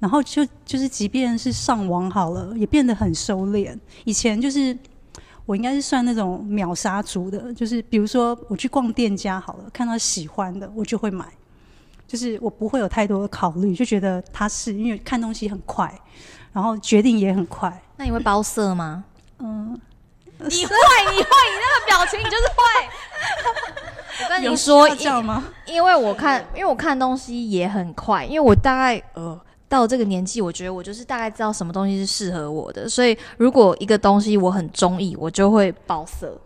[0.00, 3.78] 然后就就是即便是上网好了，也变得很收敛。
[4.02, 4.76] 以前就是
[5.46, 11.24] 我应该是算那种秒杀族的，就是比如说我去逛店家好了，看到喜欢的我就会买，
[12.10, 15.96] 就是我不会有太多的考虑，就觉得它是因为看东西很快，
[16.52, 17.80] 然后决定也很快。
[17.96, 19.04] 那你会包色吗？
[19.38, 19.80] 嗯，
[20.38, 20.72] 你会，
[21.12, 22.64] 你会，你那个表情你就是会。
[24.24, 25.44] 我跟有你说，这样吗？
[25.66, 36.36] 因为我看，因为我看东西也很快，因为我大概呃到这个年纪，我觉得我就是大概知道什么东西是适合我的，所以如果一个东西我很中意，我就会包色。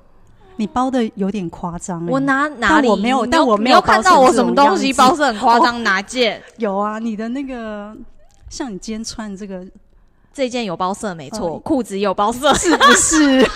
[0.57, 5.83] 你包的有点夸张欸、我拿哪里但我没有但我没有看到我什么东西包色很夸张？
[5.83, 6.43] 哪件？
[6.59, 7.95] 有啊，你的那个
[8.49, 9.67] 像你今天穿的这个
[10.33, 13.49] 这件有包色没错，哦裤子也有包色， 是不是？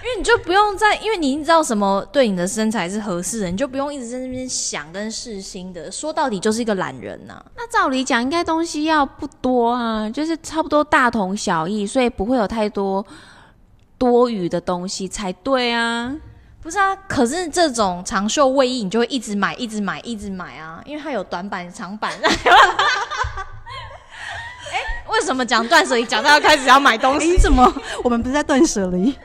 [0.00, 5.92] 因为你就不用再，因为你已经知道什么对你的身材是合适的，你就不用一直在那边想跟试新的。
[5.92, 13.04] 说到底就是一个懒人呐、那照理讲，应该东西要不多啊，就是差不多大同小异，所以不会有太多
[13.98, 16.14] 多余的东西才对啊。
[16.60, 22.12] 不是啊，可是这种长袖卫衣你就会一直买，一直买，一直买啊，因为它有短版、长版。
[24.70, 24.78] 哎、
[25.08, 27.30] 为什么讲断舍离讲到要开始要买东哎、西？
[27.32, 27.72] 你怎么？
[28.04, 29.16] 我们不是在断舍离？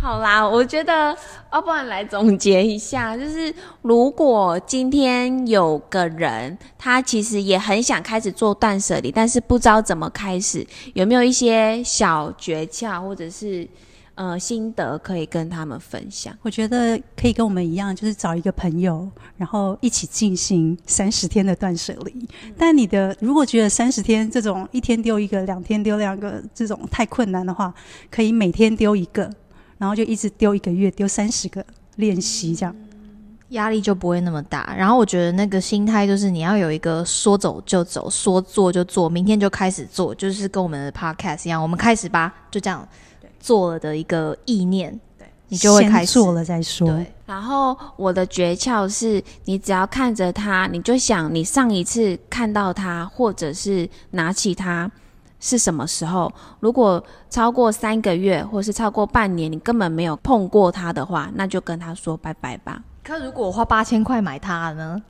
[0.00, 1.16] 好啦，我觉得，
[1.52, 13.68] 要不然来总结一下，就是如果今天有个人，他其实也很想开始做断舍离，但是不知道怎么开始，有没有一些小诀窍或者是
[14.14, 16.32] 呃心得可以跟他们分享？
[16.42, 22.28] 我觉得可以跟我们一样，就是找一个朋友，然后一起进行三十天的断舍离。
[22.56, 27.74] 但你的如果觉得三十天这种一天丢一个、两天丢两个这种太困难的话，
[28.12, 29.28] 可以每天丢一个，
[29.78, 31.64] 然后就一直丢一个月，丢三十个
[31.96, 32.74] 练习这样。
[33.50, 34.74] 压力就不会那么大。
[34.76, 42.86] 然后我觉得那个心态就是你要有一个说走就走，说做就做，明天就开始做，就是跟我们的 podcast 一样，我们开始吧，就这样
[43.40, 46.88] 做了的一个意念，对你就会开始做了再说。
[46.88, 54.90] 对，然后我的诀窍是，你只要看着它，你就想你上一次看到它，或者是拿起它
[55.40, 56.32] 是什么时候。
[56.60, 62.82] 如果超过三个月，或是超过半年，你根本没有碰过它的话，那就跟他说拜拜吧。
[63.02, 65.02] 可如果我花八千块买它呢？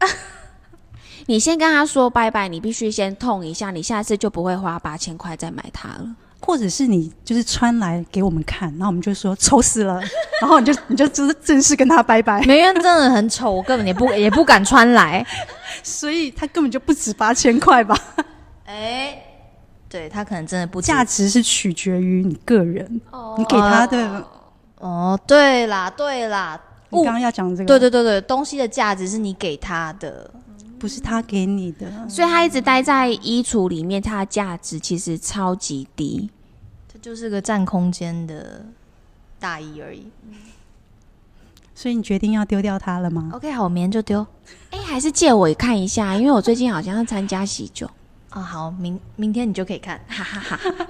[1.26, 6.16] 你先跟他说拜拜，你必须先痛一下，你下次就不会花八千块再买它了。
[6.44, 10.00] 或者是你就是穿来给我们看，然后我们就说丑死了，
[10.42, 15.24] 然后你就你就就是正式跟他拜拜，梅艳真的很丑，我根本也不也不敢穿来。
[15.84, 17.96] 所以他根本就不止八千块吧？
[18.66, 19.22] 哎、
[19.92, 23.00] 对他可能真的不止价值是取决于你个人，
[23.36, 24.24] 你给他的。
[24.78, 30.30] 哦，对啦，对啦，我刚刚要讲这个，对对对对，东西的价值是你给他的。
[30.78, 36.28] 不是他给你的，所以他一直待在衣橱里面，它的价值其实超级低。
[36.92, 38.66] 这就是个占空间的
[39.38, 40.08] 大衣而已。
[41.72, 44.26] 所以你决定要丢掉它了吗？OK，好，我明天就丢。
[44.70, 47.88] 哎，还是借我看一下，因为我最近好像要参加喜酒。
[48.34, 50.00] 哦、好，明明天你就可以看。
[50.08, 50.86] 哈哈哈哈。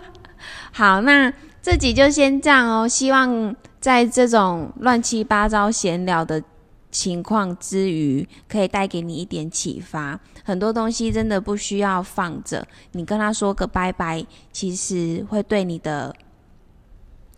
[0.72, 2.88] 好，那这集就先这样哦。
[2.88, 6.42] 希望在这种乱七八糟闲聊的
[6.90, 10.18] 情况之余，可以带给你一点启发。
[10.44, 16.14] 很多东西真的不需要放着，你跟他说个拜拜，其实会对你的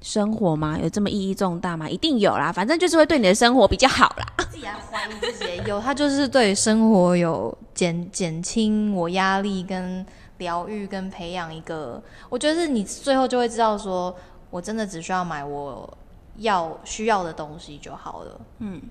[0.04, 0.78] 生活吗？
[0.78, 1.88] 有这么意义重大吗？
[1.88, 4.44] 一定有啦，反正就是会对你的生活比较好啦。
[4.52, 10.04] 自己来怀疑自己，有他就是对生活有减减轻我压力跟
[10.36, 14.14] 疗愈跟培养一个，我觉得是你最后就会知道说，
[14.50, 15.96] 我真的只需要买我
[16.36, 18.40] 要需要的东西就好了。
[18.58, 18.82] 嗯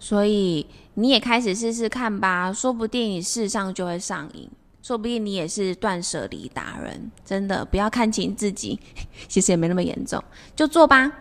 [0.00, 4.50] 所以你也开始试试看吧，说不定你试上就会上瘾，
[4.88, 7.12] 说不定你也是断舍离达人。
[7.22, 8.80] 真的不要看轻自己，
[9.28, 10.24] 其实也没那么严重，
[10.56, 11.12] 就做吧。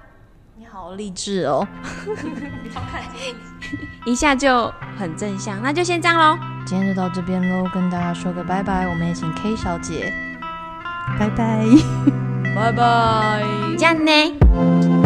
[0.56, 1.68] 你好励志哦！
[4.08, 6.40] 一下就很正向，那就先这样喽。
[6.66, 8.88] 今天就到这边喽，跟大家说个拜拜。
[8.88, 10.14] 我们也请 K 小姐，
[11.20, 11.66] 拜拜。
[12.56, 13.44] 拜拜。
[13.78, 14.97] 这样呢？